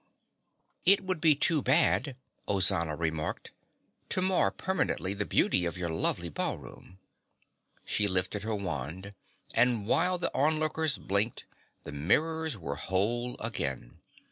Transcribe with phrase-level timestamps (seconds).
[0.83, 2.15] "It would be too bad,"
[2.47, 3.51] Ozana remarked,
[4.09, 6.97] "to mar permanently the beauty of your lovely ballroom."
[7.85, 9.13] She lifted her wand,
[9.53, 11.45] and while the onlookers blinked
[11.83, 13.99] the mirrors were whole again.